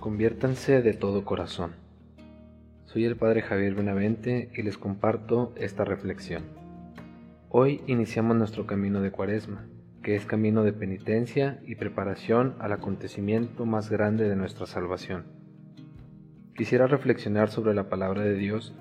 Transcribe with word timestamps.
Conviértanse 0.00 0.80
de 0.80 0.94
todo 0.94 1.26
corazón. 1.26 1.72
Soy 2.86 3.04
el 3.04 3.16
Padre 3.16 3.42
Javier 3.42 3.74
Benavente 3.74 4.50
y 4.56 4.62
les 4.62 4.78
comparto 4.78 5.52
esta 5.56 5.84
reflexión. 5.84 6.44
Hoy 7.50 7.82
iniciamos 7.86 8.34
nuestro 8.34 8.66
camino 8.66 9.02
de 9.02 9.10
Cuaresma, 9.10 9.66
que 10.02 10.16
es 10.16 10.24
camino 10.24 10.62
de 10.62 10.72
penitencia 10.72 11.60
y 11.66 11.74
preparación 11.74 12.54
al 12.60 12.72
acontecimiento 12.72 13.66
más 13.66 13.90
grande 13.90 14.26
de 14.26 14.36
nuestra 14.36 14.64
salvación. 14.64 15.26
Quisiera 16.56 16.86
reflexionar 16.86 17.50
sobre 17.50 17.74
la 17.74 17.90
palabra 17.90 18.22
de 18.22 18.36
Dios 18.36 18.74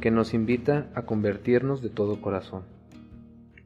que 0.00 0.10
nos 0.10 0.34
invita 0.34 0.90
a 0.96 1.02
convertirnos 1.02 1.82
de 1.82 1.90
todo 1.90 2.20
corazón, 2.20 2.64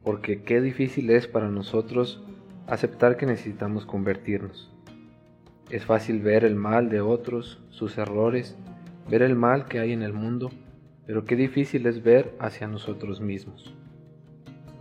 porque 0.03 0.43
qué 0.43 0.61
difícil 0.61 1.09
es 1.09 1.27
para 1.27 1.49
nosotros 1.49 2.23
aceptar 2.67 3.17
que 3.17 3.25
necesitamos 3.25 3.87
convertirnos 3.87 4.71
es 5.69 5.85
fácil 5.85 6.21
ver 6.21 6.45
el 6.45 6.55
mal 6.55 6.89
de 6.89 6.99
otros, 6.99 7.61
sus 7.69 7.97
errores, 7.97 8.57
ver 9.09 9.21
el 9.21 9.35
mal 9.35 9.65
que 9.65 9.79
hay 9.79 9.91
en 9.91 10.01
el 10.01 10.13
mundo, 10.13 10.49
pero 11.05 11.25
qué 11.25 11.35
difícil 11.35 11.85
es 11.85 12.03
ver 12.03 12.35
hacia 12.39 12.67
nosotros 12.67 13.21
mismos. 13.21 13.75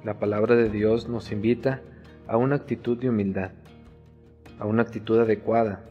La 0.02 0.18
palabra 0.18 0.56
de 0.56 0.70
Dios 0.70 1.08
nos 1.08 1.30
invita 1.30 1.82
a 2.26 2.38
una 2.38 2.56
actitud 2.56 2.98
de 2.98 3.10
humildad, 3.10 3.50
a 4.58 4.66
una 4.66 4.82
actitud 4.82 5.18
adecuada, 5.18 5.84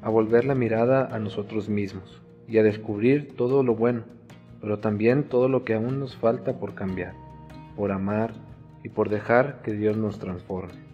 a 0.00 0.08
volver 0.08 0.46
la 0.46 0.54
mirada 0.54 1.14
a 1.14 1.18
nosotros 1.18 1.68
mismos 1.68 2.22
y 2.48 2.56
a 2.56 2.62
descubrir 2.62 3.36
todo 3.36 3.62
lo 3.62 3.74
bueno, 3.74 4.04
pero 4.62 4.78
también 4.78 5.24
todo 5.24 5.48
lo 5.48 5.64
que 5.64 5.74
aún 5.74 6.00
nos 6.00 6.16
falta 6.16 6.58
por 6.58 6.74
cambiar, 6.74 7.14
por 7.76 7.92
amar 7.92 8.32
y 8.82 8.88
por 8.88 9.10
dejar 9.10 9.60
que 9.62 9.72
Dios 9.72 9.96
nos 9.96 10.18
transforme 10.18 10.91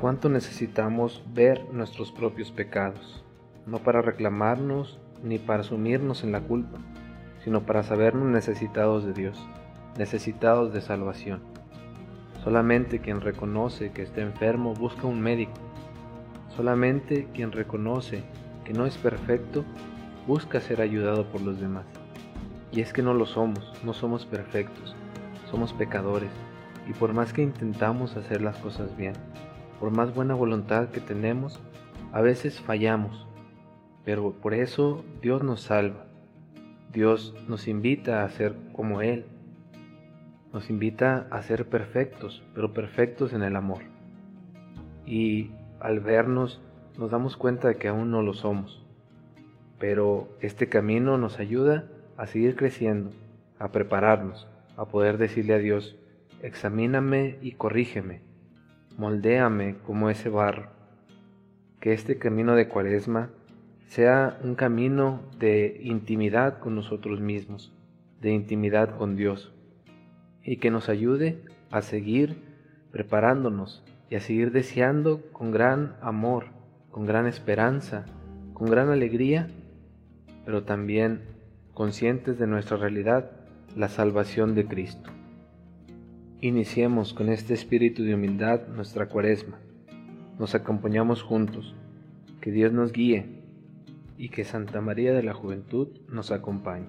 cuánto 0.00 0.28
necesitamos 0.28 1.22
ver 1.34 1.66
nuestros 1.72 2.12
propios 2.12 2.52
pecados, 2.52 3.24
no 3.66 3.78
para 3.78 4.00
reclamarnos 4.00 5.00
ni 5.22 5.38
para 5.38 5.64
sumirnos 5.64 6.22
en 6.22 6.32
la 6.32 6.40
culpa, 6.40 6.78
sino 7.42 7.62
para 7.62 7.82
sabernos 7.82 8.28
necesitados 8.28 9.04
de 9.04 9.12
Dios, 9.12 9.44
necesitados 9.96 10.72
de 10.72 10.80
salvación. 10.80 11.40
Solamente 12.44 13.00
quien 13.00 13.20
reconoce 13.20 13.90
que 13.90 14.02
está 14.02 14.20
enfermo 14.20 14.72
busca 14.74 15.06
un 15.06 15.20
médico. 15.20 15.54
Solamente 16.56 17.26
quien 17.34 17.50
reconoce 17.50 18.22
que 18.64 18.72
no 18.72 18.86
es 18.86 18.96
perfecto 18.96 19.64
busca 20.26 20.60
ser 20.60 20.80
ayudado 20.80 21.26
por 21.30 21.40
los 21.40 21.60
demás. 21.60 21.86
Y 22.70 22.80
es 22.80 22.92
que 22.92 23.02
no 23.02 23.14
lo 23.14 23.26
somos, 23.26 23.72
no 23.82 23.92
somos 23.94 24.26
perfectos, 24.26 24.94
somos 25.50 25.72
pecadores, 25.72 26.30
y 26.88 26.92
por 26.92 27.12
más 27.14 27.32
que 27.32 27.42
intentamos 27.42 28.16
hacer 28.16 28.42
las 28.42 28.56
cosas 28.58 28.94
bien, 28.96 29.14
por 29.78 29.90
más 29.90 30.14
buena 30.14 30.34
voluntad 30.34 30.88
que 30.88 31.00
tenemos, 31.00 31.60
a 32.12 32.20
veces 32.20 32.60
fallamos, 32.60 33.26
pero 34.04 34.32
por 34.32 34.54
eso 34.54 35.04
Dios 35.22 35.42
nos 35.42 35.62
salva. 35.62 36.06
Dios 36.92 37.34
nos 37.46 37.68
invita 37.68 38.24
a 38.24 38.30
ser 38.30 38.56
como 38.72 39.02
Él. 39.02 39.26
Nos 40.52 40.70
invita 40.70 41.28
a 41.30 41.42
ser 41.42 41.68
perfectos, 41.68 42.42
pero 42.54 42.72
perfectos 42.72 43.32
en 43.32 43.42
el 43.42 43.54
amor. 43.54 43.82
Y 45.06 45.50
al 45.80 46.00
vernos 46.00 46.60
nos 46.96 47.10
damos 47.10 47.36
cuenta 47.36 47.68
de 47.68 47.76
que 47.76 47.88
aún 47.88 48.10
no 48.10 48.22
lo 48.22 48.32
somos. 48.32 48.82
Pero 49.78 50.28
este 50.40 50.68
camino 50.68 51.18
nos 51.18 51.38
ayuda 51.38 51.84
a 52.16 52.26
seguir 52.26 52.56
creciendo, 52.56 53.10
a 53.58 53.70
prepararnos, 53.70 54.48
a 54.76 54.86
poder 54.86 55.18
decirle 55.18 55.54
a 55.54 55.58
Dios, 55.58 55.96
examíname 56.42 57.38
y 57.42 57.52
corrígeme 57.52 58.27
moldéame 58.98 59.76
como 59.86 60.10
ese 60.10 60.28
barro. 60.28 60.68
Que 61.80 61.92
este 61.92 62.18
camino 62.18 62.56
de 62.56 62.68
cuaresma 62.68 63.30
sea 63.86 64.38
un 64.42 64.56
camino 64.56 65.22
de 65.38 65.80
intimidad 65.82 66.58
con 66.58 66.74
nosotros 66.74 67.20
mismos, 67.20 67.72
de 68.20 68.32
intimidad 68.32 68.98
con 68.98 69.16
Dios, 69.16 69.54
y 70.42 70.56
que 70.56 70.70
nos 70.70 70.88
ayude 70.88 71.42
a 71.70 71.80
seguir 71.80 72.42
preparándonos 72.90 73.84
y 74.10 74.16
a 74.16 74.20
seguir 74.20 74.50
deseando 74.50 75.22
con 75.32 75.52
gran 75.52 75.94
amor, 76.02 76.46
con 76.90 77.06
gran 77.06 77.26
esperanza, 77.26 78.04
con 78.52 78.68
gran 78.68 78.90
alegría, 78.90 79.48
pero 80.44 80.64
también 80.64 81.22
conscientes 81.72 82.38
de 82.38 82.48
nuestra 82.48 82.76
realidad, 82.76 83.30
la 83.76 83.88
salvación 83.88 84.56
de 84.56 84.66
Cristo. 84.66 85.10
Iniciemos 86.40 87.14
con 87.14 87.30
este 87.30 87.52
espíritu 87.52 88.04
de 88.04 88.14
humildad 88.14 88.68
nuestra 88.68 89.08
cuaresma. 89.08 89.58
Nos 90.38 90.54
acompañamos 90.54 91.20
juntos. 91.20 91.74
Que 92.40 92.52
Dios 92.52 92.72
nos 92.72 92.92
guíe 92.92 93.26
y 94.16 94.28
que 94.28 94.44
Santa 94.44 94.80
María 94.80 95.12
de 95.12 95.24
la 95.24 95.34
Juventud 95.34 95.88
nos 96.08 96.30
acompañe. 96.30 96.86